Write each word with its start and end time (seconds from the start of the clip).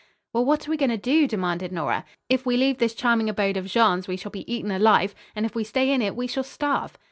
"Well, 0.33 0.43
what 0.43 0.67
are 0.67 0.71
we 0.71 0.77
going 0.77 0.89
to 0.89 0.97
do?" 0.97 1.27
demanded 1.27 1.71
Nora. 1.71 2.05
"If 2.27 2.43
we 2.43 2.57
leave 2.57 2.79
this 2.79 2.95
charming 2.95 3.29
abode 3.29 3.55
of 3.55 3.67
Jean's, 3.67 4.07
we 4.07 4.17
shall 4.17 4.31
be 4.31 4.51
eaten 4.51 4.71
alive, 4.71 5.13
and 5.35 5.45
if 5.45 5.53
we 5.53 5.63
stay 5.63 5.91
in 5.91 6.01
it 6.01 6.15
we 6.15 6.25
shall 6.25 6.43
starve." 6.43 6.97